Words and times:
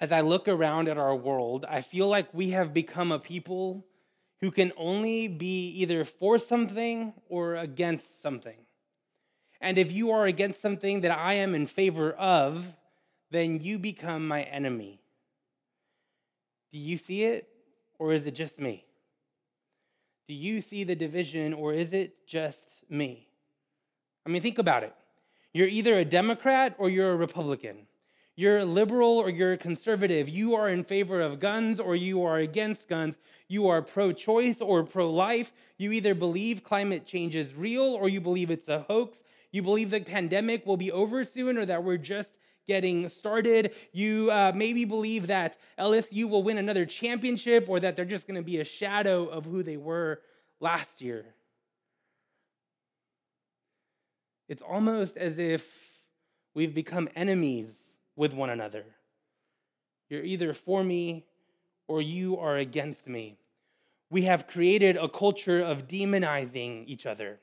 as 0.00 0.12
I 0.12 0.20
look 0.20 0.48
around 0.48 0.88
at 0.88 0.98
our 0.98 1.14
world, 1.14 1.64
I 1.68 1.80
feel 1.80 2.08
like 2.08 2.32
we 2.34 2.50
have 2.50 2.74
become 2.74 3.12
a 3.12 3.18
people 3.18 3.86
who 4.40 4.50
can 4.50 4.72
only 4.76 5.28
be 5.28 5.68
either 5.68 6.04
for 6.04 6.38
something 6.38 7.14
or 7.28 7.54
against 7.54 8.20
something. 8.20 8.58
And 9.60 9.78
if 9.78 9.92
you 9.92 10.10
are 10.10 10.26
against 10.26 10.60
something 10.60 11.00
that 11.02 11.10
I 11.10 11.34
am 11.34 11.54
in 11.54 11.66
favor 11.66 12.12
of, 12.12 12.74
then 13.30 13.60
you 13.60 13.78
become 13.78 14.28
my 14.28 14.42
enemy. 14.42 15.00
Do 16.72 16.78
you 16.78 16.96
see 16.96 17.24
it, 17.24 17.48
or 17.98 18.12
is 18.12 18.26
it 18.26 18.34
just 18.34 18.60
me? 18.60 18.84
Do 20.28 20.34
you 20.34 20.60
see 20.60 20.84
the 20.84 20.96
division, 20.96 21.54
or 21.54 21.72
is 21.72 21.92
it 21.92 22.26
just 22.26 22.84
me? 22.90 23.28
I 24.26 24.30
mean, 24.30 24.42
think 24.42 24.58
about 24.58 24.82
it. 24.82 24.94
You're 25.52 25.68
either 25.68 25.96
a 25.96 26.04
Democrat 26.04 26.74
or 26.78 26.90
you're 26.90 27.12
a 27.12 27.16
Republican. 27.16 27.86
You're 28.36 28.64
liberal 28.64 29.18
or 29.18 29.30
you're 29.30 29.56
conservative. 29.56 30.28
You 30.28 30.56
are 30.56 30.68
in 30.68 30.82
favor 30.82 31.20
of 31.20 31.38
guns 31.38 31.78
or 31.78 31.94
you 31.94 32.24
are 32.24 32.38
against 32.38 32.88
guns. 32.88 33.16
You 33.46 33.68
are 33.68 33.80
pro 33.80 34.12
choice 34.12 34.60
or 34.60 34.82
pro 34.82 35.08
life. 35.08 35.52
You 35.78 35.92
either 35.92 36.14
believe 36.14 36.64
climate 36.64 37.06
change 37.06 37.36
is 37.36 37.54
real 37.54 37.84
or 37.84 38.08
you 38.08 38.20
believe 38.20 38.50
it's 38.50 38.68
a 38.68 38.80
hoax. 38.80 39.22
You 39.52 39.62
believe 39.62 39.90
the 39.90 40.00
pandemic 40.00 40.66
will 40.66 40.76
be 40.76 40.90
over 40.90 41.24
soon 41.24 41.56
or 41.56 41.66
that 41.66 41.84
we're 41.84 41.96
just 41.96 42.34
getting 42.66 43.08
started. 43.08 43.72
You 43.92 44.32
uh, 44.32 44.50
maybe 44.52 44.84
believe 44.84 45.28
that 45.28 45.56
LSU 45.78 46.28
will 46.28 46.42
win 46.42 46.58
another 46.58 46.86
championship 46.86 47.66
or 47.68 47.78
that 47.78 47.94
they're 47.94 48.04
just 48.04 48.26
going 48.26 48.36
to 48.36 48.42
be 48.42 48.58
a 48.58 48.64
shadow 48.64 49.26
of 49.26 49.44
who 49.44 49.62
they 49.62 49.76
were 49.76 50.20
last 50.58 51.00
year. 51.00 51.24
It's 54.48 54.62
almost 54.62 55.16
as 55.16 55.38
if 55.38 56.00
we've 56.54 56.74
become 56.74 57.08
enemies 57.14 57.83
with 58.16 58.32
one 58.32 58.50
another. 58.50 58.84
You're 60.08 60.24
either 60.24 60.52
for 60.52 60.84
me 60.84 61.24
or 61.86 62.00
you 62.00 62.36
are 62.38 62.56
against 62.56 63.06
me. 63.06 63.36
We 64.10 64.22
have 64.22 64.46
created 64.46 64.96
a 64.96 65.08
culture 65.08 65.60
of 65.60 65.88
demonizing 65.88 66.86
each 66.86 67.06
other. 67.06 67.40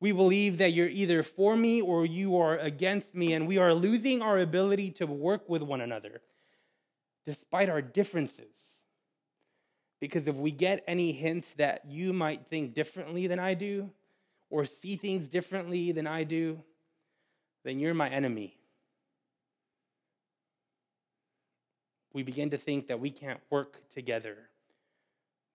We 0.00 0.12
believe 0.12 0.58
that 0.58 0.72
you're 0.72 0.88
either 0.88 1.22
for 1.22 1.56
me 1.56 1.80
or 1.80 2.04
you 2.04 2.36
are 2.36 2.58
against 2.58 3.14
me, 3.14 3.32
and 3.32 3.46
we 3.46 3.58
are 3.58 3.72
losing 3.72 4.20
our 4.20 4.38
ability 4.38 4.90
to 4.92 5.06
work 5.06 5.48
with 5.48 5.62
one 5.62 5.80
another 5.80 6.20
despite 7.24 7.70
our 7.70 7.80
differences. 7.80 8.54
Because 10.00 10.28
if 10.28 10.36
we 10.36 10.50
get 10.50 10.84
any 10.86 11.12
hint 11.12 11.54
that 11.56 11.86
you 11.86 12.12
might 12.12 12.46
think 12.48 12.74
differently 12.74 13.26
than 13.26 13.38
I 13.38 13.54
do, 13.54 13.90
or 14.50 14.64
see 14.64 14.96
things 14.96 15.28
differently 15.28 15.90
than 15.92 16.06
I 16.06 16.24
do, 16.24 16.62
then 17.64 17.78
you're 17.78 17.94
my 17.94 18.08
enemy. 18.08 18.56
We 22.14 22.22
begin 22.22 22.48
to 22.50 22.56
think 22.56 22.86
that 22.86 23.00
we 23.00 23.10
can't 23.10 23.40
work 23.50 23.82
together, 23.92 24.36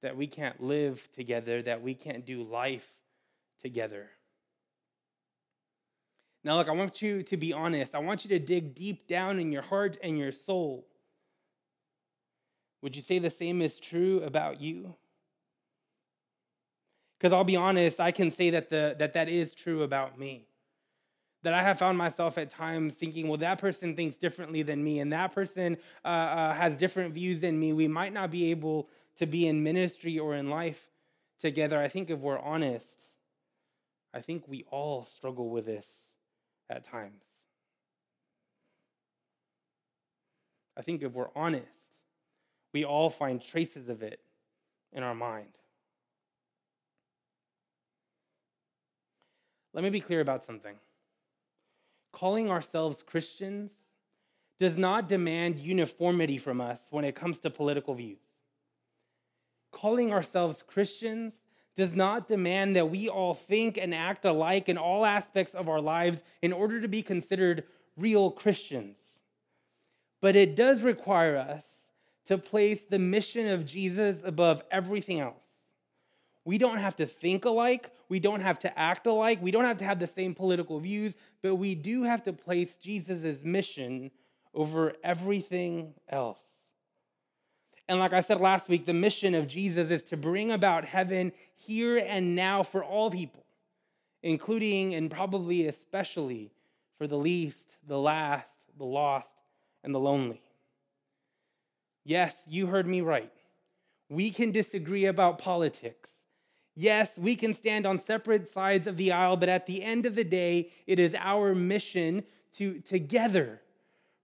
that 0.02 0.16
we 0.16 0.28
can't 0.28 0.62
live 0.62 1.10
together, 1.16 1.62
that 1.62 1.82
we 1.82 1.96
can't 1.96 2.26
do 2.26 2.44
life 2.44 2.92
together. 3.62 4.10
Now, 6.44 6.58
look, 6.58 6.68
I 6.68 6.72
want 6.72 7.02
you 7.02 7.24
to 7.24 7.38
be 7.38 7.54
honest. 7.54 7.96
I 7.96 8.00
want 8.00 8.24
you 8.24 8.30
to 8.30 8.40
dig 8.40 8.76
deep 8.76 9.08
down 9.08 9.40
in 9.40 9.52
your 9.52 9.62
heart 9.62 9.98
and 10.04 10.18
your 10.18 10.32
soul. 10.32 10.86
Would 12.82 12.96
you 12.96 13.02
say 13.02 13.20
the 13.20 13.30
same 13.30 13.62
is 13.62 13.80
true 13.80 14.22
about 14.22 14.62
you? 14.62 14.96
Because 17.18 17.34
I'll 17.34 17.44
be 17.44 17.58
honest, 17.58 18.00
I 18.00 18.12
can 18.12 18.32
say 18.32 18.50
that, 18.52 18.70
the, 18.70 18.96
that 19.00 19.14
that 19.14 19.28
is 19.28 19.56
true 19.56 19.84
about 19.84 20.18
me 20.20 20.49
that 21.44 21.54
I 21.54 21.62
have 21.64 21.80
found 21.80 21.98
myself 21.98 22.38
at 22.38 22.50
times 22.50 22.94
thinking, 22.94 23.28
well, 23.28 23.38
that 23.38 23.60
person 23.60 23.96
thinks 23.96 24.18
differently 24.18 24.62
than 24.62 24.84
me, 24.84 25.00
and 25.00 25.14
that 25.14 25.34
person 25.34 25.78
uh, 26.04 26.08
uh, 26.08 26.54
has 26.54 26.78
different 26.78 27.14
views 27.14 27.42
than 27.42 27.60
me. 27.60 27.72
We 27.72 27.88
might 27.88 28.14
not 28.14 28.30
be 28.30 28.52
able 28.52 28.90
to 29.18 29.26
be 29.26 29.48
in 29.48 29.64
ministry 29.64 30.20
or 30.20 30.36
in 30.36 30.50
life 30.50 30.90
together. 31.40 31.80
I 31.80 31.88
think 31.88 32.10
if 32.10 32.20
we're 32.20 32.40
honest, 32.40 33.04
I 34.14 34.22
think 34.22 34.48
we 34.48 34.66
all 34.70 35.06
struggle 35.06 35.50
with 35.50 35.66
this 35.66 35.88
at 36.70 36.84
times. 36.84 37.24
I 40.76 40.82
think 40.82 41.04
if 41.04 41.14
we're 41.14 41.30
honest, 41.36 41.68
we 42.74 42.86
all 42.86 43.10
find 43.10 43.42
traces 43.42 43.90
of 43.90 44.04
it 44.04 44.20
in 44.92 45.04
our 45.04 45.16
mind. 45.16 45.58
Let 49.74 49.84
me 49.84 49.90
be 49.90 50.00
clear 50.00 50.22
about 50.22 50.44
something 50.44 50.76
calling 52.12 52.50
ourselves 52.50 53.04
Christians 53.04 53.72
does 54.60 54.78
not 54.78 55.08
demand 55.08 55.58
uniformity 55.58 56.38
from 56.38 56.60
us 56.60 56.82
when 56.92 57.06
it 57.06 57.16
comes 57.16 57.40
to 57.40 57.50
political 57.50 57.94
views. 57.94 58.22
Calling 59.72 60.12
ourselves 60.12 60.64
Christians 60.64 61.40
does 61.76 61.96
not 61.96 62.28
demand 62.28 62.76
that 62.76 62.90
we 62.90 63.08
all 63.08 63.34
think 63.34 63.78
and 63.78 63.94
act 63.94 64.26
alike 64.26 64.68
in 64.68 64.78
all 64.78 65.06
aspects 65.06 65.56
of 65.56 65.70
our 65.70 65.80
lives 65.80 66.24
in 66.42 66.52
order 66.52 66.82
to 66.82 66.88
be 66.88 67.02
considered 67.02 67.64
real 67.96 68.32
Christians. 68.32 68.98
But 70.22 70.36
it 70.36 70.56
does 70.56 70.84
require 70.84 71.38
us 71.38 71.66
to 72.26 72.38
place 72.38 72.82
the 72.82 73.00
mission 73.00 73.48
of 73.48 73.66
Jesus 73.66 74.22
above 74.26 74.62
everything 74.70 75.20
else. 75.20 75.49
We 76.46 76.58
don't 76.58 76.78
have 76.78 76.96
to 76.98 77.06
think 77.06 77.46
alike. 77.46 77.92
We 78.08 78.20
don't 78.20 78.42
have 78.42 78.60
to 78.60 78.80
act 78.80 79.08
alike. 79.08 79.40
We 79.42 79.52
don't 79.52 79.66
have 79.66 79.78
to 79.78 79.86
have 79.86 80.00
the 80.00 80.08
same 80.08 80.34
political 80.34 80.80
views, 80.80 81.16
but 81.42 81.56
we 81.56 81.76
do 81.76 82.04
have 82.04 82.24
to 82.24 82.34
place 82.34 82.78
Jesus' 82.78 83.44
mission 83.44 84.12
over 84.54 84.94
everything 85.04 85.94
else. 86.08 86.42
And 87.88 88.00
like 88.00 88.14
I 88.14 88.22
said 88.22 88.40
last 88.40 88.70
week, 88.70 88.86
the 88.86 88.94
mission 88.94 89.34
of 89.34 89.48
Jesus 89.48 89.90
is 89.90 90.04
to 90.04 90.18
bring 90.18 90.52
about 90.52 90.86
heaven 90.86 91.32
here 91.56 91.98
and 91.98 92.36
now 92.36 92.62
for 92.62 92.84
all 92.84 93.10
people, 93.10 93.46
including 94.22 94.94
and 94.94 95.10
probably 95.10 95.68
especially 95.68 96.52
for 96.98 97.08
the 97.08 97.18
least, 97.18 97.78
the 97.88 97.98
last, 97.98 98.54
the 98.78 98.86
lost, 98.86 99.36
and 99.84 99.94
the 99.94 100.00
lonely. 100.00 100.42
Yes, 102.06 102.36
you 102.48 102.68
heard 102.68 102.86
me 102.86 103.02
right. 103.02 103.32
We 104.10 104.32
can 104.32 104.52
disagree 104.52 105.06
about 105.06 105.38
politics. 105.38 106.12
Yes, 106.76 107.18
we 107.18 107.36
can 107.36 107.54
stand 107.54 107.86
on 107.86 108.00
separate 108.00 108.48
sides 108.48 108.88
of 108.88 108.98
the 108.98 109.12
aisle, 109.12 109.38
but 109.38 109.50
at 109.50 109.66
the 109.66 109.84
end 109.84 110.06
of 110.06 110.16
the 110.16 110.24
day, 110.24 110.70
it 110.88 111.00
is 111.00 111.16
our 111.16 111.54
mission 111.54 112.24
to 112.54 112.80
together 112.80 113.62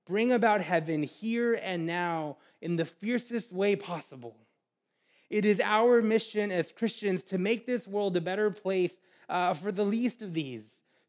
bring 0.05 0.31
about 0.31 0.61
heaven 0.61 1.03
here 1.03 1.55
and 1.55 1.85
now 1.85 2.37
in 2.61 2.75
the 2.75 2.85
fiercest 2.85 3.51
way 3.51 3.75
possible. 3.75 4.35
It 5.29 5.45
is 5.45 5.59
our 5.59 6.01
mission 6.01 6.51
as 6.51 6.71
Christians 6.71 7.23
to 7.23 7.37
make 7.37 7.65
this 7.65 7.87
world 7.87 8.15
a 8.15 8.21
better 8.21 8.51
place 8.51 8.93
uh, 9.27 9.53
for 9.53 9.71
the 9.71 9.85
least 9.85 10.21
of 10.21 10.33
these, 10.33 10.63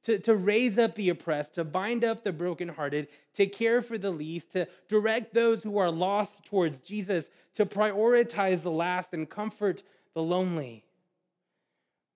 to, 0.04 0.18
to 0.20 0.34
raise 0.34 0.78
up 0.78 0.94
the 0.94 1.10
oppressed, 1.10 1.54
to 1.54 1.64
bind 1.64 2.03
up 2.03 2.24
the 2.24 2.32
brokenhearted, 2.32 3.08
to 3.34 3.47
care 3.47 3.82
for 3.82 3.98
the 3.98 4.10
least, 4.10 4.53
to 4.53 4.66
direct 4.88 5.34
those 5.34 5.62
who 5.62 5.76
are 5.76 5.91
lost 5.91 6.44
towards 6.44 6.80
Jesus, 6.80 7.28
to 7.54 7.66
prioritize 7.66 8.62
the 8.62 8.70
last 8.70 9.12
and 9.12 9.28
comfort 9.28 9.82
the 10.14 10.22
lonely. 10.22 10.82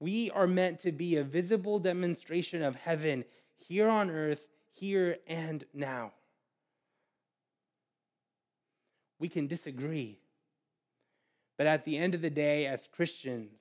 We 0.01 0.31
are 0.31 0.47
meant 0.47 0.79
to 0.81 0.93
be 0.93 1.17
a 1.17 1.23
visible 1.23 1.79
demonstration 1.79 2.63
of 2.63 2.75
heaven 2.75 3.25
here 3.59 3.89
on 3.89 4.11
earth, 4.11 4.47
here 4.73 5.19
and 5.27 5.63
now. 5.75 6.13
We 9.19 9.29
can 9.29 9.47
disagree. 9.47 10.19
But 11.59 11.67
at 11.67 11.85
the 11.85 11.99
end 11.99 12.15
of 12.15 12.23
the 12.23 12.31
day, 12.31 12.67
as 12.67 12.89
Christians, 12.89 13.53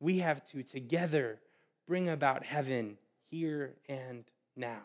we 0.00 0.18
have 0.18 0.42
to 0.46 0.62
together 0.62 1.38
bring 1.86 2.08
about 2.08 2.44
heaven 2.44 2.96
here 3.30 3.74
and 3.86 4.24
now. 4.56 4.80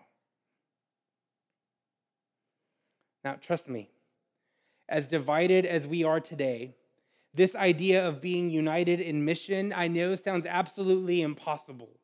Now, 3.23 3.35
trust 3.39 3.69
me, 3.69 3.89
as 4.89 5.07
divided 5.07 5.65
as 5.65 5.87
we 5.87 6.03
are 6.03 6.19
today, 6.19 6.75
this 7.37 7.55
idea 7.55 8.05
of 8.05 8.19
being 8.19 8.49
united 8.49 8.99
in 8.99 9.23
mission, 9.23 9.71
I 9.75 9.87
know 9.87 10.15
sounds 10.15 10.47
absolutely 10.47 11.21
impossible. 11.21 11.99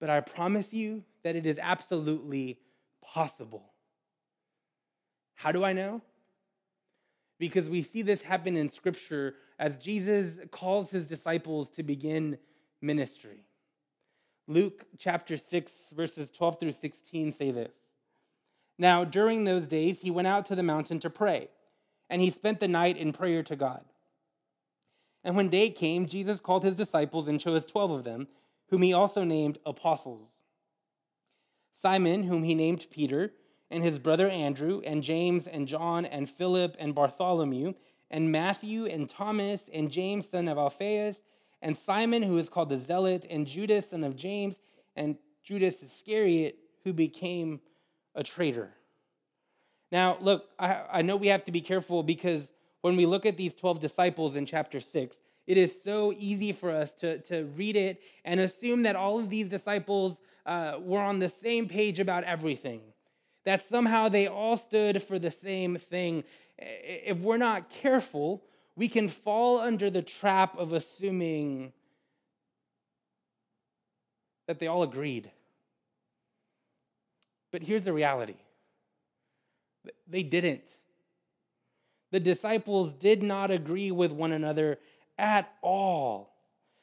But 0.00 0.10
I 0.10 0.20
promise 0.20 0.72
you 0.72 1.02
that 1.24 1.34
it 1.34 1.44
is 1.44 1.58
absolutely 1.60 2.60
possible. 3.02 3.72
How 5.34 5.50
do 5.50 5.64
I 5.64 5.72
know? 5.72 6.02
Because 7.38 7.68
we 7.68 7.82
see 7.82 8.02
this 8.02 8.22
happen 8.22 8.56
in 8.56 8.68
Scripture 8.68 9.34
as 9.58 9.76
Jesus 9.76 10.38
calls 10.52 10.90
his 10.90 11.06
disciples 11.06 11.70
to 11.70 11.82
begin 11.82 12.38
ministry. 12.80 13.44
Luke 14.46 14.84
chapter 14.98 15.36
6, 15.36 15.72
verses 15.92 16.30
12 16.30 16.60
through 16.60 16.72
16 16.72 17.32
say 17.32 17.50
this 17.50 17.74
Now, 18.78 19.04
during 19.04 19.42
those 19.42 19.66
days, 19.66 20.00
he 20.00 20.12
went 20.12 20.28
out 20.28 20.46
to 20.46 20.54
the 20.54 20.62
mountain 20.62 21.00
to 21.00 21.10
pray 21.10 21.48
and 22.08 22.22
he 22.22 22.30
spent 22.30 22.60
the 22.60 22.68
night 22.68 22.96
in 22.96 23.12
prayer 23.12 23.42
to 23.42 23.56
God. 23.56 23.84
And 25.24 25.36
when 25.36 25.48
day 25.48 25.70
came, 25.70 26.06
Jesus 26.06 26.40
called 26.40 26.62
his 26.62 26.76
disciples 26.76 27.26
and 27.26 27.40
chose 27.40 27.66
12 27.66 27.90
of 27.90 28.04
them, 28.04 28.28
whom 28.68 28.82
he 28.82 28.92
also 28.92 29.24
named 29.24 29.58
apostles 29.66 30.36
Simon, 31.80 32.24
whom 32.24 32.42
he 32.42 32.54
named 32.54 32.86
Peter, 32.90 33.32
and 33.70 33.82
his 33.82 33.98
brother 33.98 34.28
Andrew, 34.28 34.80
and 34.84 35.02
James 35.02 35.46
and 35.46 35.68
John 35.68 36.04
and 36.04 36.28
Philip 36.28 36.76
and 36.78 36.94
Bartholomew, 36.94 37.74
and 38.10 38.32
Matthew 38.32 38.86
and 38.86 39.10
Thomas 39.10 39.68
and 39.72 39.90
James, 39.90 40.28
son 40.28 40.48
of 40.48 40.58
Alphaeus, 40.58 41.18
and 41.60 41.76
Simon, 41.76 42.22
who 42.22 42.38
is 42.38 42.48
called 42.48 42.68
the 42.68 42.76
Zealot, 42.76 43.26
and 43.28 43.46
Judas, 43.46 43.90
son 43.90 44.04
of 44.04 44.16
James, 44.16 44.58
and 44.94 45.16
Judas 45.42 45.82
Iscariot, 45.82 46.58
who 46.84 46.92
became 46.92 47.60
a 48.14 48.22
traitor. 48.22 48.70
Now, 49.92 50.18
look, 50.20 50.46
I, 50.58 50.82
I 50.92 51.02
know 51.02 51.16
we 51.16 51.28
have 51.28 51.44
to 51.44 51.52
be 51.52 51.60
careful 51.60 52.02
because 52.02 52.52
when 52.80 52.96
we 52.96 53.06
look 53.06 53.26
at 53.26 53.36
these 53.36 53.54
12 53.54 53.80
disciples 53.80 54.36
in 54.36 54.46
chapter 54.46 54.80
6, 54.80 55.16
it 55.46 55.56
is 55.56 55.80
so 55.80 56.12
easy 56.16 56.52
for 56.52 56.70
us 56.70 56.92
to, 56.94 57.18
to 57.22 57.44
read 57.56 57.76
it 57.76 58.02
and 58.24 58.40
assume 58.40 58.82
that 58.82 58.96
all 58.96 59.18
of 59.18 59.30
these 59.30 59.48
disciples 59.48 60.20
uh, 60.44 60.78
were 60.80 61.00
on 61.00 61.20
the 61.20 61.28
same 61.28 61.68
page 61.68 62.00
about 62.00 62.24
everything, 62.24 62.80
that 63.44 63.68
somehow 63.68 64.08
they 64.08 64.26
all 64.26 64.56
stood 64.56 65.02
for 65.02 65.18
the 65.18 65.30
same 65.30 65.76
thing. 65.76 66.24
If 66.58 67.20
we're 67.22 67.36
not 67.36 67.68
careful, 67.68 68.42
we 68.74 68.88
can 68.88 69.08
fall 69.08 69.58
under 69.60 69.88
the 69.88 70.02
trap 70.02 70.58
of 70.58 70.72
assuming 70.72 71.72
that 74.48 74.58
they 74.58 74.66
all 74.66 74.82
agreed. 74.82 75.30
But 77.52 77.62
here's 77.62 77.84
the 77.84 77.92
reality 77.92 78.36
they 80.06 80.22
didn't. 80.22 80.76
The 82.12 82.20
disciples 82.20 82.92
did 82.92 83.22
not 83.22 83.50
agree 83.50 83.90
with 83.90 84.12
one 84.12 84.32
another 84.32 84.78
at 85.18 85.52
all. 85.62 86.32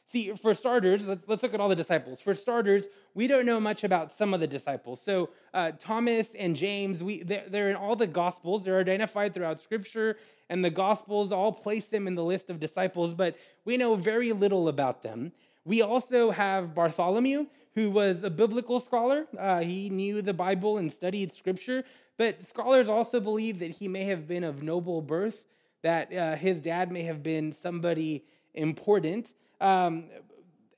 See, 0.08 0.32
for 0.34 0.54
starters, 0.54 1.08
let's, 1.08 1.28
let's 1.28 1.42
look 1.42 1.56
at 1.56 1.60
all 1.60 1.70
the 1.70 1.76
disciples. 1.76 2.20
For 2.20 2.36
starters, 2.36 2.88
we 3.16 3.26
don't 3.26 3.48
know 3.48 3.60
much 3.60 3.84
about 3.84 4.14
some 4.14 4.34
of 4.34 4.40
the 4.40 4.46
disciples. 4.46 5.02
So, 5.02 5.30
uh, 5.56 5.72
Thomas 5.80 6.36
and 6.38 6.56
James, 6.56 7.02
we, 7.02 7.24
they're, 7.24 7.46
they're 7.48 7.70
in 7.72 7.76
all 7.76 7.96
the 7.96 8.06
Gospels. 8.06 8.64
They're 8.64 8.80
identified 8.80 9.34
throughout 9.34 9.60
Scripture, 9.60 10.18
and 10.50 10.64
the 10.64 10.70
Gospels 10.70 11.32
all 11.32 11.52
place 11.52 11.86
them 11.86 12.06
in 12.06 12.14
the 12.14 12.24
list 12.24 12.52
of 12.52 12.60
disciples, 12.60 13.14
but 13.14 13.38
we 13.66 13.76
know 13.76 13.96
very 13.96 14.34
little 14.34 14.68
about 14.68 15.02
them. 15.02 15.32
We 15.66 15.82
also 15.82 16.30
have 16.30 16.76
Bartholomew, 16.76 17.48
who 17.74 17.90
was 17.90 18.24
a 18.24 18.30
biblical 18.30 18.80
scholar. 18.80 19.26
Uh, 19.40 19.62
he 19.62 19.90
knew 19.90 20.22
the 20.22 20.34
Bible 20.34 20.78
and 20.78 20.92
studied 20.92 21.32
Scripture, 21.32 21.86
but 22.18 22.46
scholars 22.46 22.90
also 22.90 23.20
believe 23.20 23.60
that 23.60 23.72
he 23.72 23.88
may 23.88 24.04
have 24.06 24.28
been 24.28 24.44
of 24.44 24.62
noble 24.62 25.02
birth, 25.02 25.44
that 25.82 26.14
uh, 26.14 26.36
his 26.36 26.60
dad 26.60 26.92
may 26.92 27.04
have 27.04 27.24
been 27.24 27.54
somebody 27.54 28.24
important. 28.54 29.34
Um, 29.60 30.06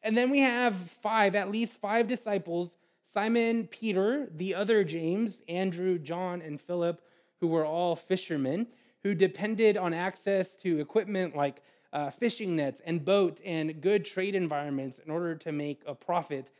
and 0.01 0.15
then 0.15 0.29
we 0.29 0.39
have 0.39 0.75
five, 0.75 1.35
at 1.35 1.51
least 1.51 1.79
five 1.79 2.07
disciples 2.07 2.75
Simon, 3.13 3.65
Peter, 3.67 4.27
the 4.35 4.53
other 4.53 4.83
James, 4.83 5.41
Andrew, 5.47 5.97
John, 5.97 6.41
and 6.41 6.59
Philip, 6.59 7.01
who 7.39 7.47
were 7.47 7.65
all 7.65 7.95
fishermen, 7.95 8.67
who 9.03 9.13
depended 9.13 9.77
on 9.77 9.93
access 9.93 10.53
to 10.57 10.81
equipment 10.81 11.33
like 11.33 11.61
uh, 11.93 12.09
fishing 12.09 12.57
nets 12.57 12.81
and 12.85 13.05
boats 13.05 13.41
and 13.45 13.79
good 13.79 14.03
trade 14.03 14.35
environments 14.35 14.99
in 14.99 15.09
order 15.09 15.33
to 15.33 15.53
make 15.53 15.81
a 15.87 15.95
profit. 15.95 16.51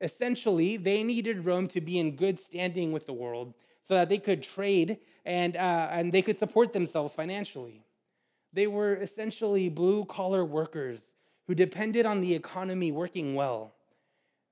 Essentially, 0.00 0.76
they 0.76 1.04
needed 1.04 1.44
Rome 1.44 1.68
to 1.68 1.80
be 1.80 1.96
in 1.96 2.16
good 2.16 2.40
standing 2.40 2.90
with 2.90 3.06
the 3.06 3.12
world 3.12 3.54
so 3.82 3.94
that 3.94 4.08
they 4.08 4.18
could 4.18 4.42
trade 4.42 4.98
and, 5.24 5.56
uh, 5.56 5.88
and 5.90 6.12
they 6.12 6.22
could 6.22 6.38
support 6.38 6.72
themselves 6.72 7.14
financially. 7.14 7.82
They 8.52 8.66
were 8.66 8.96
essentially 8.96 9.68
blue 9.68 10.04
collar 10.04 10.44
workers 10.44 11.16
who 11.46 11.54
depended 11.54 12.06
on 12.06 12.20
the 12.20 12.34
economy 12.34 12.92
working 12.92 13.34
well. 13.34 13.74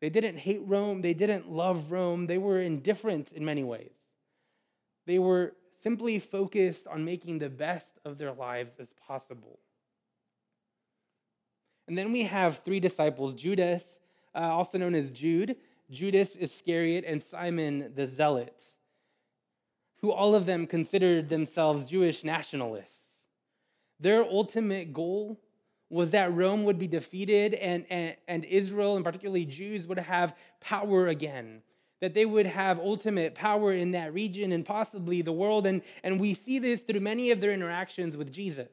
They 0.00 0.10
didn't 0.10 0.38
hate 0.38 0.62
Rome, 0.64 1.02
they 1.02 1.14
didn't 1.14 1.50
love 1.50 1.90
Rome, 1.90 2.26
they 2.26 2.38
were 2.38 2.60
indifferent 2.60 3.32
in 3.32 3.44
many 3.44 3.64
ways. 3.64 3.92
They 5.06 5.18
were 5.18 5.54
simply 5.80 6.18
focused 6.18 6.86
on 6.86 7.04
making 7.04 7.38
the 7.38 7.48
best 7.48 7.98
of 8.04 8.18
their 8.18 8.32
lives 8.32 8.74
as 8.78 8.92
possible. 9.06 9.58
And 11.86 11.96
then 11.96 12.12
we 12.12 12.24
have 12.24 12.58
three 12.58 12.80
disciples 12.80 13.34
Judas, 13.34 13.98
uh, 14.34 14.40
also 14.40 14.78
known 14.78 14.94
as 14.94 15.10
Jude, 15.10 15.56
Judas 15.90 16.36
Iscariot, 16.36 17.04
and 17.06 17.22
Simon 17.22 17.92
the 17.94 18.06
Zealot, 18.06 18.62
who 20.00 20.12
all 20.12 20.34
of 20.34 20.46
them 20.46 20.66
considered 20.66 21.28
themselves 21.28 21.84
Jewish 21.84 22.24
nationalists. 22.24 23.18
Their 24.00 24.22
ultimate 24.22 24.92
goal 24.92 25.40
was 25.90 26.10
that 26.10 26.34
Rome 26.34 26.64
would 26.64 26.78
be 26.78 26.86
defeated 26.86 27.54
and, 27.54 27.84
and, 27.90 28.16
and 28.28 28.44
Israel, 28.44 28.96
and 28.96 29.04
particularly 29.04 29.44
Jews, 29.44 29.86
would 29.86 29.98
have 29.98 30.36
power 30.60 31.08
again. 31.08 31.62
That 32.00 32.14
they 32.14 32.26
would 32.26 32.46
have 32.46 32.78
ultimate 32.78 33.34
power 33.34 33.72
in 33.72 33.92
that 33.92 34.14
region 34.14 34.52
and 34.52 34.64
possibly 34.64 35.22
the 35.22 35.32
world. 35.32 35.66
And, 35.66 35.82
and 36.04 36.20
we 36.20 36.34
see 36.34 36.58
this 36.60 36.82
through 36.82 37.00
many 37.00 37.32
of 37.32 37.40
their 37.40 37.52
interactions 37.52 38.16
with 38.16 38.32
Jesus. 38.32 38.68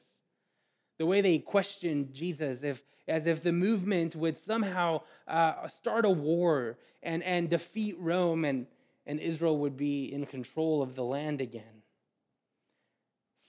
The 0.99 1.05
way 1.05 1.21
they 1.21 1.39
questioned 1.39 2.13
Jesus, 2.13 2.61
if, 2.61 2.83
as 3.07 3.25
if 3.25 3.41
the 3.41 3.51
movement 3.51 4.15
would 4.15 4.37
somehow 4.37 5.01
uh, 5.27 5.67
start 5.67 6.05
a 6.05 6.09
war 6.09 6.77
and, 7.01 7.23
and 7.23 7.49
defeat 7.49 7.95
Rome, 7.97 8.45
and, 8.45 8.67
and 9.05 9.19
Israel 9.19 9.57
would 9.57 9.77
be 9.77 10.11
in 10.11 10.25
control 10.25 10.81
of 10.81 10.95
the 10.95 11.03
land 11.03 11.41
again. 11.41 11.83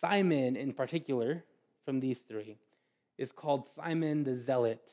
Simon, 0.00 0.56
in 0.56 0.72
particular, 0.72 1.44
from 1.84 2.00
these 2.00 2.20
three 2.20 2.58
is 3.16 3.32
called 3.32 3.66
Simon 3.66 4.24
the 4.24 4.34
Zealot. 4.34 4.90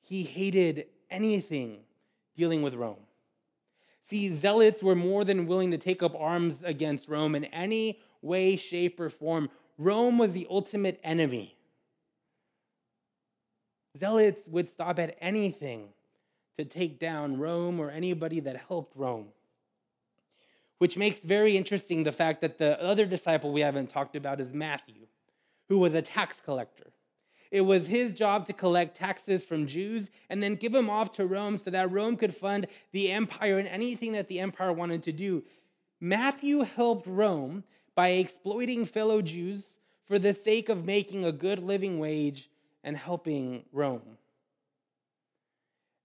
He 0.00 0.24
hated 0.24 0.86
anything 1.10 1.78
dealing 2.36 2.62
with 2.62 2.74
Rome. 2.74 3.06
See, 4.04 4.34
zealots 4.34 4.82
were 4.82 4.94
more 4.94 5.24
than 5.24 5.46
willing 5.46 5.70
to 5.72 5.78
take 5.78 6.02
up 6.02 6.14
arms 6.16 6.62
against 6.62 7.08
Rome 7.08 7.34
in 7.34 7.44
any 7.46 8.00
way, 8.22 8.56
shape, 8.56 9.00
or 9.00 9.10
form. 9.10 9.50
Rome 9.78 10.18
was 10.18 10.32
the 10.32 10.46
ultimate 10.48 11.00
enemy. 11.02 11.56
Zealots 13.98 14.46
would 14.46 14.68
stop 14.68 14.98
at 14.98 15.16
anything 15.20 15.88
to 16.58 16.64
take 16.64 16.98
down 16.98 17.38
Rome 17.38 17.80
or 17.80 17.90
anybody 17.90 18.40
that 18.40 18.56
helped 18.68 18.96
Rome. 18.96 19.28
Which 20.78 20.96
makes 20.96 21.18
very 21.18 21.56
interesting 21.56 22.02
the 22.02 22.12
fact 22.12 22.40
that 22.42 22.58
the 22.58 22.82
other 22.82 23.06
disciple 23.06 23.52
we 23.52 23.62
haven't 23.62 23.88
talked 23.88 24.16
about 24.16 24.40
is 24.40 24.52
Matthew 24.52 25.06
who 25.68 25.78
was 25.78 25.94
a 25.94 26.02
tax 26.02 26.40
collector. 26.40 26.92
It 27.50 27.60
was 27.62 27.86
his 27.86 28.12
job 28.12 28.44
to 28.46 28.52
collect 28.52 28.96
taxes 28.96 29.44
from 29.44 29.66
Jews 29.66 30.10
and 30.28 30.42
then 30.42 30.56
give 30.56 30.72
them 30.72 30.90
off 30.90 31.12
to 31.12 31.26
Rome 31.26 31.58
so 31.58 31.70
that 31.70 31.90
Rome 31.90 32.16
could 32.16 32.34
fund 32.34 32.66
the 32.92 33.10
empire 33.10 33.58
and 33.58 33.68
anything 33.68 34.12
that 34.12 34.28
the 34.28 34.40
empire 34.40 34.72
wanted 34.72 35.02
to 35.04 35.12
do. 35.12 35.44
Matthew 36.00 36.60
helped 36.60 37.06
Rome 37.06 37.64
by 37.94 38.10
exploiting 38.10 38.84
fellow 38.84 39.22
Jews 39.22 39.78
for 40.04 40.18
the 40.18 40.32
sake 40.32 40.68
of 40.68 40.84
making 40.84 41.24
a 41.24 41.32
good 41.32 41.60
living 41.60 41.98
wage 41.98 42.50
and 42.84 42.96
helping 42.96 43.64
Rome. 43.72 44.18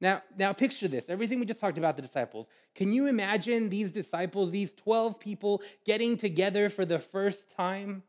Now, 0.02 0.24
now 0.36 0.52
picture 0.52 0.88
this 0.88 1.06
everything 1.08 1.40
we 1.40 1.46
just 1.46 1.62
talked 1.62 1.78
about 1.78 1.96
the 1.96 2.02
disciples. 2.02 2.50
Can 2.76 2.92
you 2.92 3.08
imagine 3.08 3.70
these 3.70 3.92
disciples, 3.92 4.52
these 4.52 4.74
12 4.74 5.20
people, 5.20 5.62
getting 5.86 6.18
together 6.18 6.68
for 6.68 6.84
the 6.84 7.00
first 7.00 7.52
time? 7.52 8.04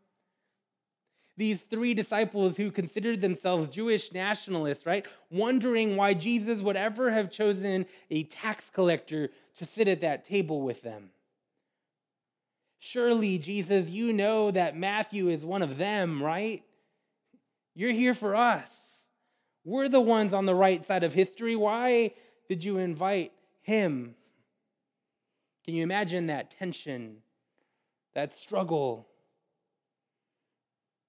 these 1.36 1.62
three 1.62 1.94
disciples 1.94 2.56
who 2.56 2.70
considered 2.70 3.20
themselves 3.20 3.68
Jewish 3.68 4.12
nationalists, 4.12 4.86
right? 4.86 5.06
Wondering 5.30 5.96
why 5.96 6.14
Jesus 6.14 6.60
would 6.60 6.76
ever 6.76 7.10
have 7.10 7.30
chosen 7.30 7.86
a 8.10 8.24
tax 8.24 8.70
collector 8.70 9.30
to 9.56 9.64
sit 9.64 9.88
at 9.88 10.02
that 10.02 10.24
table 10.24 10.60
with 10.60 10.82
them. 10.82 11.10
Surely, 12.78 13.38
Jesus, 13.38 13.88
you 13.88 14.12
know 14.12 14.50
that 14.50 14.76
Matthew 14.76 15.28
is 15.28 15.44
one 15.44 15.62
of 15.62 15.78
them, 15.78 16.22
right? 16.22 16.62
You're 17.74 17.92
here 17.92 18.14
for 18.14 18.36
us. 18.36 18.81
We're 19.64 19.88
the 19.88 20.00
ones 20.00 20.34
on 20.34 20.46
the 20.46 20.54
right 20.54 20.84
side 20.84 21.04
of 21.04 21.14
history. 21.14 21.56
Why 21.56 22.12
did 22.48 22.64
you 22.64 22.78
invite 22.78 23.32
him? 23.60 24.14
Can 25.64 25.74
you 25.74 25.82
imagine 25.82 26.26
that 26.26 26.50
tension, 26.50 27.18
that 28.14 28.34
struggle? 28.34 29.08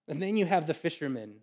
And 0.08 0.22
then 0.22 0.38
you 0.38 0.46
have 0.46 0.68
the 0.68 0.74
fishermen 0.74 1.38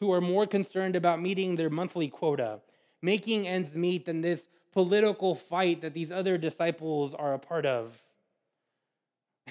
who 0.00 0.12
are 0.12 0.20
more 0.20 0.46
concerned 0.46 0.96
about 0.96 1.22
meeting 1.22 1.56
their 1.56 1.70
monthly 1.70 2.08
quota, 2.08 2.60
making 3.00 3.46
ends 3.46 3.74
meet 3.74 4.04
than 4.04 4.20
this 4.20 4.48
political 4.72 5.34
fight 5.34 5.80
that 5.82 5.94
these 5.94 6.10
other 6.10 6.36
disciples 6.36 7.14
are 7.14 7.34
a 7.34 7.38
part 7.38 7.64
of. 7.64 8.02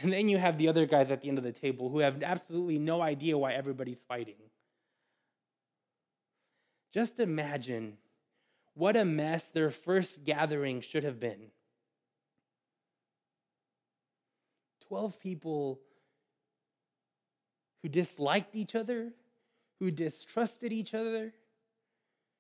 And 0.02 0.12
then 0.12 0.30
you 0.30 0.38
have 0.38 0.58
the 0.58 0.68
other 0.68 0.86
guys 0.86 1.12
at 1.12 1.22
the 1.22 1.30
end 1.30 1.38
of 1.38 1.44
the 1.44 1.52
table 1.52 1.90
who 1.90 2.00
have 2.00 2.22
absolutely 2.24 2.80
no 2.80 3.02
idea 3.02 3.38
why 3.38 3.54
everybody's 3.54 4.02
fighting. 4.08 4.36
Just 6.94 7.20
imagine 7.20 7.98
what 8.74 8.96
a 8.96 9.06
mess 9.06 9.50
their 9.50 9.70
first 9.70 10.24
gathering 10.24 10.82
should 10.82 11.04
have 11.04 11.20
been. 11.20 11.52
12 14.88 15.20
people 15.20 15.80
who 17.82 17.90
disliked 17.90 18.56
each 18.56 18.76
other, 18.76 19.14
who 19.80 19.90
distrusted 19.90 20.74
each 20.74 20.94
other, 20.94 21.34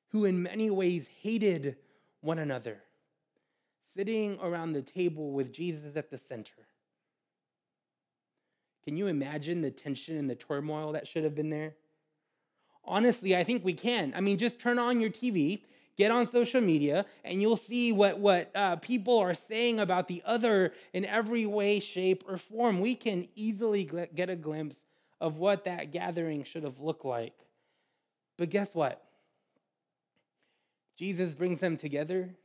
who 0.09 0.25
in 0.25 0.43
many 0.43 0.69
ways 0.69 1.07
hated 1.21 1.77
one 2.19 2.39
another. 2.39 2.81
sitting 3.93 4.39
around 4.41 4.73
the 4.73 4.81
table 4.81 5.31
with 5.31 5.51
Jesus 5.51 5.95
at 5.95 6.09
the 6.09 6.17
center. 6.17 6.67
Can 8.83 8.97
you 8.97 9.07
imagine 9.07 9.61
the 9.61 9.71
tension 9.71 10.17
and 10.17 10.29
the 10.29 10.35
turmoil 10.35 10.93
that 10.93 11.07
should 11.07 11.23
have 11.23 11.35
been 11.35 11.49
there? 11.49 11.75
Honestly, 12.83 13.35
I 13.35 13.43
think 13.43 13.63
we 13.63 13.73
can. 13.73 14.13
I 14.15 14.21
mean, 14.21 14.37
just 14.37 14.59
turn 14.59 14.79
on 14.79 14.99
your 14.99 15.09
TV, 15.09 15.61
get 15.97 16.11
on 16.11 16.25
social 16.25 16.61
media, 16.61 17.05
and 17.23 17.41
you'll 17.41 17.55
see 17.55 17.91
what, 17.91 18.19
what 18.19 18.51
uh, 18.55 18.77
people 18.77 19.19
are 19.19 19.33
saying 19.33 19.79
about 19.79 20.07
the 20.07 20.21
other 20.25 20.73
in 20.93 21.05
every 21.05 21.45
way, 21.45 21.79
shape, 21.79 22.23
or 22.27 22.37
form. 22.37 22.81
We 22.81 22.95
can 22.95 23.27
easily 23.35 23.89
get 24.15 24.29
a 24.29 24.35
glimpse 24.35 24.83
of 25.19 25.37
what 25.37 25.65
that 25.65 25.91
gathering 25.91 26.43
should 26.43 26.63
have 26.63 26.79
looked 26.79 27.05
like. 27.05 27.37
But 28.37 28.49
guess 28.49 28.73
what? 28.73 29.03
Jesus 30.97 31.33
brings 31.33 31.59
them 31.59 31.77
together, 31.77 32.35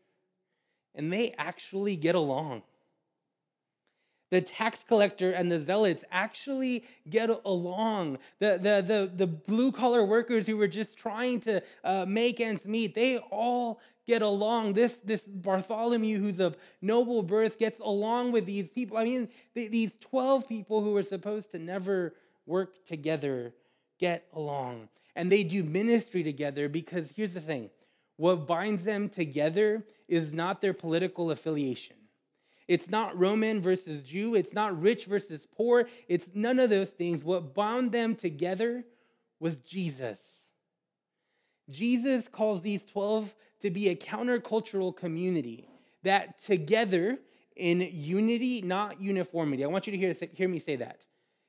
and 0.94 1.12
they 1.12 1.34
actually 1.38 1.96
get 1.96 2.14
along 2.14 2.62
the 4.30 4.40
tax 4.40 4.80
collector 4.86 5.30
and 5.30 5.50
the 5.50 5.60
zealots 5.60 6.04
actually 6.10 6.84
get 7.08 7.30
along. 7.44 8.18
The, 8.38 8.58
the, 8.60 8.82
the, 8.86 9.10
the 9.14 9.26
blue 9.26 9.72
collar 9.72 10.04
workers 10.04 10.46
who 10.46 10.56
were 10.56 10.68
just 10.68 10.98
trying 10.98 11.40
to 11.40 11.62
uh, 11.84 12.06
make 12.06 12.40
ends 12.40 12.66
meet, 12.66 12.94
they 12.94 13.18
all 13.18 13.80
get 14.06 14.22
along. 14.22 14.72
This, 14.74 14.98
this 15.04 15.22
Bartholomew, 15.22 16.18
who's 16.18 16.40
of 16.40 16.56
noble 16.82 17.22
birth, 17.22 17.58
gets 17.58 17.80
along 17.80 18.32
with 18.32 18.46
these 18.46 18.68
people. 18.68 18.96
I 18.96 19.04
mean, 19.04 19.28
these 19.54 19.96
12 19.96 20.48
people 20.48 20.82
who 20.82 20.92
were 20.92 21.02
supposed 21.02 21.50
to 21.52 21.58
never 21.58 22.14
work 22.46 22.84
together 22.84 23.54
get 23.98 24.26
along. 24.32 24.88
And 25.14 25.32
they 25.32 25.42
do 25.44 25.64
ministry 25.64 26.22
together 26.22 26.68
because 26.68 27.12
here's 27.16 27.32
the 27.32 27.40
thing 27.40 27.70
what 28.16 28.46
binds 28.46 28.84
them 28.84 29.08
together 29.08 29.84
is 30.08 30.32
not 30.32 30.60
their 30.60 30.72
political 30.72 31.30
affiliation. 31.30 31.95
It's 32.68 32.88
not 32.88 33.16
Roman 33.18 33.60
versus 33.60 34.02
Jew. 34.02 34.34
It's 34.34 34.52
not 34.52 34.80
rich 34.80 35.04
versus 35.04 35.46
poor. 35.56 35.88
It's 36.08 36.28
none 36.34 36.58
of 36.58 36.70
those 36.70 36.90
things. 36.90 37.22
What 37.22 37.54
bound 37.54 37.92
them 37.92 38.16
together 38.16 38.84
was 39.38 39.58
Jesus. 39.58 40.20
Jesus 41.70 42.28
calls 42.28 42.62
these 42.62 42.84
12 42.84 43.34
to 43.60 43.70
be 43.70 43.88
a 43.88 43.96
countercultural 43.96 44.96
community 44.96 45.68
that 46.02 46.38
together 46.38 47.18
in 47.56 47.80
unity, 47.80 48.62
not 48.62 49.00
uniformity. 49.00 49.64
I 49.64 49.68
want 49.68 49.86
you 49.86 49.92
to 49.92 49.98
hear, 49.98 50.14
hear 50.34 50.48
me 50.48 50.58
say 50.58 50.76
that. 50.76 51.04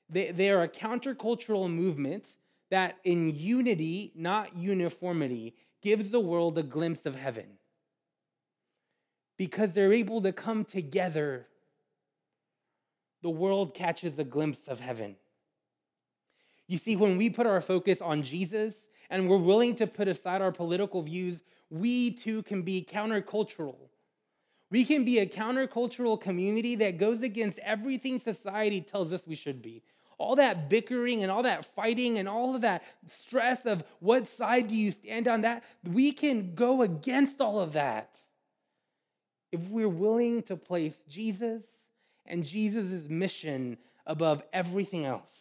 They, 0.10 0.32
they 0.32 0.50
are 0.52 0.64
a 0.64 0.70
countercultural 0.70 1.70
movement 1.70 2.38
that 2.70 2.98
in 3.04 3.36
unity, 3.36 4.12
not 4.16 4.56
uniformity, 4.56 5.56
gives 5.82 6.12
the 6.12 6.20
world 6.20 6.58
a 6.58 6.64
glimpse 6.64 7.06
of 7.06 7.16
heaven 7.16 7.57
because 9.38 9.74
they're 9.74 9.94
able 9.94 10.22
to 10.22 10.32
come 10.32 10.66
together, 10.66 11.48
the 13.22 13.30
world 13.30 13.74
catches 13.74 14.18
a 14.20 14.24
glimpse 14.24 14.68
of 14.68 14.80
heaven. 14.80 15.16
You 16.68 16.78
see, 16.78 16.96
when 16.96 17.18
we 17.18 17.30
put 17.30 17.48
our 17.48 17.62
focus 17.62 18.02
on 18.02 18.24
Jesus 18.24 18.76
and 19.10 19.30
we're 19.30 19.38
willing 19.38 19.76
to 19.76 19.88
put 19.88 20.08
aside 20.08 20.42
our 20.42 20.52
political 20.52 21.02
views, 21.02 21.44
we 21.70 22.12
too 22.12 22.44
can 22.44 22.64
be 22.64 22.86
countercultural. 22.90 23.76
We 24.70 24.84
can 24.84 25.06
be 25.06 25.20
a 25.20 25.26
countercultural 25.26 26.20
community 26.20 26.76
that 26.76 26.98
goes 26.98 27.22
against 27.22 27.58
everything 27.60 28.20
society 28.20 28.82
tells 28.82 29.14
us 29.14 29.26
we 29.26 29.36
should 29.36 29.62
be. 29.62 29.82
All 30.18 30.36
that 30.38 30.68
bickering 30.68 31.22
and 31.22 31.32
all 31.32 31.44
that 31.44 31.64
fighting 31.64 32.18
and 32.18 32.28
all 32.28 32.56
of 32.56 32.62
that 32.62 32.84
stress 33.06 33.66
of 33.66 33.84
what 34.00 34.28
side 34.28 34.68
do 34.68 34.76
you 34.76 34.92
stand 34.92 35.28
on 35.28 35.42
that, 35.42 35.64
we 35.84 36.12
can 36.12 36.54
go 36.56 36.82
against 36.82 37.40
all 37.40 37.60
of 37.60 37.74
that 37.74 38.20
if 39.58 39.70
we're 39.70 39.90
willing 39.90 40.44
to 40.44 40.56
place 40.56 41.04
Jesus 41.10 41.64
and 42.26 42.46
Jesus' 42.46 43.10
mission 43.10 43.78
above 44.06 44.44
everything 44.54 45.06
else. 45.06 45.34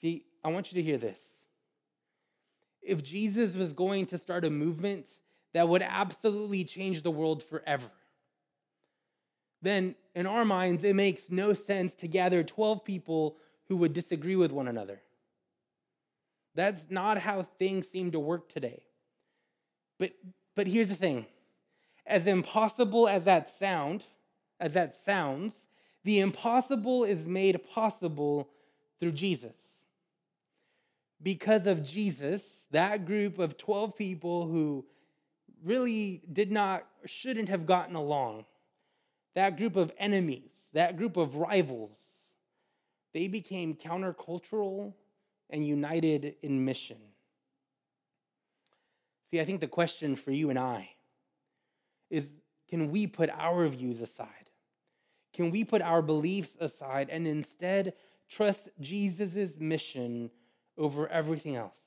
See, 0.00 0.24
I 0.42 0.48
want 0.48 0.72
you 0.72 0.82
to 0.82 0.82
hear 0.82 0.98
this. 0.98 1.20
If 2.82 3.02
Jesus 3.02 3.54
was 3.54 3.72
going 3.72 4.06
to 4.06 4.18
start 4.18 4.44
a 4.44 4.50
movement 4.50 5.08
that 5.54 5.68
would 5.68 5.82
absolutely 5.82 6.64
change 6.64 7.02
the 7.02 7.10
world 7.10 7.42
forever, 7.42 7.90
then 9.62 9.94
in 10.14 10.26
our 10.26 10.44
minds, 10.44 10.84
it 10.84 10.94
makes 10.94 11.30
no 11.30 11.52
sense 11.52 11.94
to 11.94 12.08
gather 12.08 12.42
12 12.42 12.84
people 12.84 13.36
who 13.68 13.76
would 13.76 13.92
disagree 13.92 14.36
with 14.36 14.52
one 14.52 14.68
another. 14.68 15.00
That's 16.54 16.90
not 16.90 17.18
how 17.18 17.42
things 17.42 17.88
seem 17.88 18.12
to 18.12 18.20
work 18.20 18.48
today. 18.48 18.82
But, 19.98 20.12
but 20.54 20.66
here's 20.66 20.88
the 20.88 20.94
thing 20.94 21.26
as 22.06 22.26
impossible 22.26 23.08
as 23.08 23.24
that 23.24 23.50
sound, 23.50 24.04
as 24.60 24.74
that 24.74 25.02
sounds, 25.04 25.68
the 26.04 26.20
impossible 26.20 27.04
is 27.04 27.26
made 27.26 27.60
possible 27.68 28.48
through 29.00 29.12
Jesus. 29.12 29.56
Because 31.22 31.66
of 31.66 31.84
Jesus, 31.84 32.42
that 32.70 33.06
group 33.06 33.38
of 33.38 33.58
12 33.58 33.96
people 33.96 34.46
who 34.46 34.84
really 35.64 36.22
did 36.32 36.52
not, 36.52 36.86
shouldn't 37.04 37.48
have 37.48 37.66
gotten 37.66 37.96
along, 37.96 38.44
that 39.34 39.56
group 39.56 39.76
of 39.76 39.92
enemies, 39.98 40.50
that 40.72 40.96
group 40.96 41.16
of 41.16 41.36
rivals, 41.36 41.96
they 43.12 43.26
became 43.26 43.74
countercultural 43.74 44.92
and 45.50 45.66
united 45.66 46.36
in 46.42 46.64
mission. 46.64 46.98
See, 49.30 49.40
I 49.40 49.44
think 49.44 49.60
the 49.60 49.66
question 49.66 50.14
for 50.14 50.30
you 50.30 50.50
and 50.50 50.58
I 50.58 50.90
is 52.10 52.26
can 52.68 52.90
we 52.90 53.06
put 53.06 53.30
our 53.30 53.66
views 53.68 54.00
aside? 54.00 54.50
Can 55.32 55.50
we 55.50 55.64
put 55.64 55.82
our 55.82 56.02
beliefs 56.02 56.56
aside 56.60 57.08
and 57.10 57.26
instead 57.26 57.94
trust 58.28 58.68
Jesus' 58.80 59.58
mission 59.58 60.30
over 60.76 61.08
everything 61.08 61.56
else? 61.56 61.78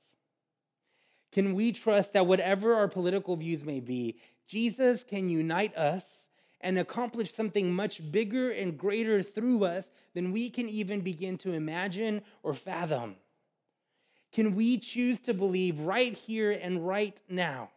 Can 1.32 1.54
we 1.54 1.72
trust 1.72 2.14
that 2.14 2.28
whatever 2.28 2.76
our 2.76 2.88
political 2.88 3.36
views 3.36 3.64
may 3.64 3.80
be, 3.80 4.20
Jesus 4.48 5.04
can 5.04 5.30
unite 5.30 5.76
us 5.76 6.30
and 6.62 6.78
accomplish 6.78 7.34
something 7.34 7.72
much 7.72 8.12
bigger 8.12 8.52
and 8.52 8.78
greater 8.78 9.22
through 9.22 9.66
us 9.66 9.90
than 10.14 10.32
we 10.32 10.50
can 10.50 10.68
even 10.68 11.02
begin 11.02 11.38
to 11.40 11.54
imagine 11.54 12.22
or 12.44 12.54
fathom? 12.54 13.16
Can 14.32 14.56
we 14.56 14.78
choose 14.78 15.20
to 15.22 15.34
believe 15.34 15.82
right 15.82 16.14
here 16.14 16.52
and 16.52 16.86
right 16.88 17.20
now 17.30 17.70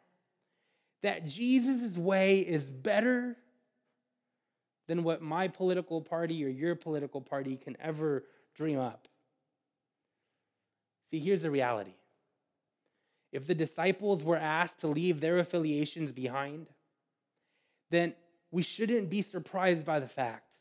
that 1.02 1.26
Jesus' 1.26 1.97
way 1.97 2.40
is 2.40 2.68
better 2.68 3.37
than 4.88 5.04
what 5.04 5.23
my 5.23 5.49
political 5.49 6.00
party 6.00 6.44
or 6.44 6.49
your 6.49 6.75
political 6.75 7.21
party 7.21 7.56
can 7.56 7.76
ever 7.80 8.25
dream 8.54 8.78
up. 8.78 9.09
See, 11.11 11.18
here's 11.18 11.42
the 11.42 11.50
reality. 11.50 11.94
If 13.32 13.47
the 13.47 13.54
disciples 13.54 14.23
were 14.23 14.37
asked 14.37 14.78
to 14.80 14.88
leave 14.88 15.21
their 15.21 15.38
affiliations 15.38 16.12
behind, 16.12 16.68
then 17.90 18.14
we 18.50 18.62
shouldn't 18.62 19.09
be 19.09 19.23
surprised 19.23 19.85
by 19.85 20.00
the 20.00 20.09
fact 20.09 20.56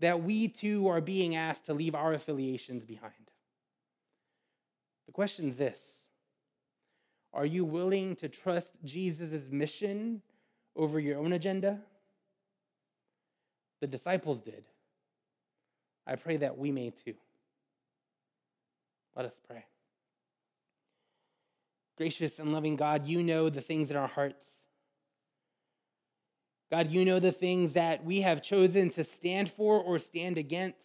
that 0.00 0.22
we 0.22 0.48
too 0.48 0.88
are 0.88 1.00
being 1.00 1.34
asked 1.34 1.64
to 1.66 1.74
leave 1.74 1.94
our 1.94 2.12
affiliations 2.12 2.84
behind. 2.84 3.30
The 5.06 5.12
question 5.12 5.48
is 5.48 5.56
this 5.56 5.80
are 7.34 7.44
you 7.44 7.64
willing 7.64 8.16
to 8.16 8.28
trust 8.28 8.72
Jesus' 8.84 9.48
mission 9.50 10.22
over 10.76 11.00
your 11.00 11.18
own 11.18 11.32
agenda? 11.32 11.80
The 13.80 13.86
disciples 13.86 14.40
did. 14.40 14.64
I 16.06 16.16
pray 16.16 16.36
that 16.38 16.56
we 16.56 16.70
may 16.70 16.90
too. 16.90 17.14
Let 19.16 19.26
us 19.26 19.38
pray. 19.46 19.64
Gracious 21.96 22.38
and 22.38 22.52
loving 22.52 22.76
God, 22.76 23.06
you 23.06 23.22
know 23.22 23.48
the 23.48 23.60
things 23.60 23.90
in 23.90 23.96
our 23.96 24.08
hearts. 24.08 24.46
God, 26.70 26.90
you 26.90 27.04
know 27.04 27.20
the 27.20 27.32
things 27.32 27.74
that 27.74 28.04
we 28.04 28.22
have 28.22 28.42
chosen 28.42 28.88
to 28.90 29.04
stand 29.04 29.48
for 29.48 29.78
or 29.78 29.98
stand 29.98 30.38
against. 30.38 30.78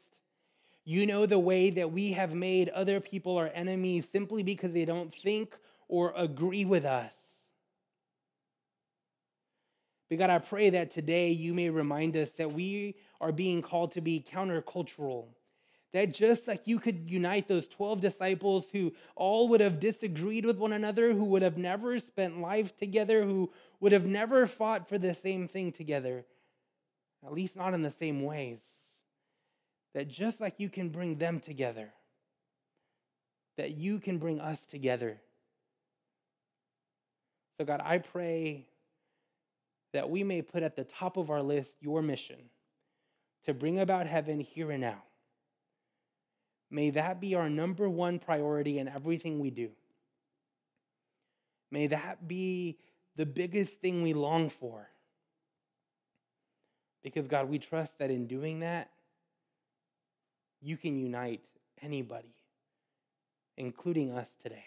You 0.86 1.06
know 1.06 1.26
the 1.26 1.40
way 1.40 1.70
that 1.72 1.92
we 1.92 2.12
have 2.12 2.34
made 2.34 2.70
other 2.70 3.00
people 3.00 3.38
our 3.38 3.50
enemies 3.54 4.08
simply 4.08 4.44
because 4.44 4.74
they 4.74 4.86
don't 4.86 5.14
think 5.14 5.58
or 5.90 6.14
agree 6.16 6.64
with 6.64 6.86
us. 6.86 7.14
But 10.10 10.20
God, 10.20 10.30
I 10.30 10.40
pray 10.40 10.70
that 10.70 10.92
today 10.92 11.30
you 11.30 11.54
may 11.54 11.70
remind 11.70 12.16
us 12.16 12.32
that 12.32 12.54
we 12.54 12.96
are 13.20 13.32
being 13.32 13.62
called 13.62 13.92
to 13.92 14.02
be 14.02 14.26
countercultural. 14.32 15.26
That 15.92 16.14
just 16.14 16.48
like 16.48 16.68
you 16.68 16.80
could 16.80 17.10
unite 17.10 17.48
those 17.48 17.68
12 17.68 18.00
disciples 18.00 18.70
who 18.70 18.94
all 19.16 19.48
would 19.50 19.62
have 19.62 19.80
disagreed 19.80 20.46
with 20.46 20.58
one 20.58 20.74
another, 20.74 21.14
who 21.14 21.26
would 21.26 21.42
have 21.42 21.58
never 21.58 21.98
spent 21.98 22.40
life 22.40 22.78
together, 22.78 23.24
who 23.24 23.52
would 23.80 23.92
have 23.92 24.06
never 24.06 24.46
fought 24.46 24.88
for 24.88 25.00
the 25.00 25.16
same 25.16 25.48
thing 25.48 25.72
together, 25.72 26.26
at 27.26 27.34
least 27.34 27.56
not 27.56 27.74
in 27.74 27.82
the 27.82 27.90
same 27.90 28.24
ways, 28.24 28.60
that 29.96 30.08
just 30.08 30.40
like 30.40 30.60
you 30.60 30.70
can 30.70 30.90
bring 30.90 31.16
them 31.16 31.40
together, 31.40 31.90
that 33.58 33.72
you 33.72 33.98
can 34.00 34.20
bring 34.20 34.40
us 34.40 34.62
together 34.68 35.20
so, 37.60 37.66
God, 37.66 37.82
I 37.84 37.98
pray 37.98 38.68
that 39.92 40.10
we 40.10 40.24
may 40.24 40.42
put 40.42 40.64
at 40.64 40.78
the 40.78 40.86
top 40.86 41.18
of 41.18 41.30
our 41.30 41.42
list 41.42 41.76
your 41.82 42.02
mission 42.02 42.38
to 43.44 43.54
bring 43.54 43.82
about 43.82 44.08
heaven 44.08 44.40
here 44.40 44.72
and 44.72 44.80
now. 44.80 45.04
May 46.72 46.92
that 46.92 47.20
be 47.20 47.36
our 47.36 47.50
number 47.50 47.90
one 47.90 48.18
priority 48.18 48.80
in 48.80 48.88
everything 48.88 49.40
we 49.40 49.50
do. 49.50 49.72
May 51.70 51.88
that 51.88 52.30
be 52.30 52.78
the 53.18 53.26
biggest 53.26 53.74
thing 53.82 54.04
we 54.04 54.14
long 54.14 54.50
for. 54.50 54.88
Because, 57.04 57.28
God, 57.28 57.50
we 57.50 57.60
trust 57.60 58.00
that 58.00 58.10
in 58.10 58.26
doing 58.26 58.62
that, 58.62 58.90
you 60.62 60.78
can 60.78 60.98
unite 60.98 61.50
anybody, 61.82 62.36
including 63.58 64.12
us 64.12 64.30
today. 64.42 64.64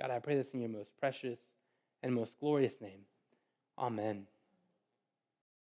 God, 0.00 0.10
I 0.10 0.18
pray 0.18 0.34
this 0.34 0.54
in 0.54 0.60
your 0.60 0.70
most 0.70 0.96
precious 0.98 1.54
and 2.02 2.14
most 2.14 2.40
glorious 2.40 2.80
name. 2.80 3.00
Amen. 3.78 4.26